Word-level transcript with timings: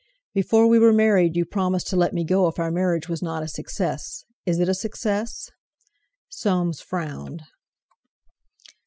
"Before 0.33 0.65
we 0.65 0.79
were 0.79 0.93
married 0.93 1.35
you 1.35 1.45
promised 1.45 1.85
to 1.89 1.95
let 1.95 2.11
me 2.11 2.23
go 2.25 2.47
if 2.47 2.57
our 2.57 2.71
marriage 2.71 3.07
was 3.07 3.21
not 3.21 3.43
a 3.43 3.47
success. 3.47 4.25
Is 4.47 4.57
it 4.57 4.67
a 4.67 4.73
success?" 4.73 5.51
Soames 6.27 6.81
frowned. 6.81 7.43